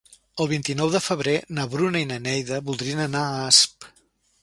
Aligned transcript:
El 0.43 0.47
vint-i-nou 0.51 0.89
de 0.95 1.01
febrer 1.09 1.35
na 1.59 1.67
Bruna 1.75 2.03
i 2.07 2.09
na 2.15 2.19
Neida 2.25 2.61
voldrien 2.71 3.07
anar 3.09 3.27
a 3.29 3.41
Asp. 3.53 3.93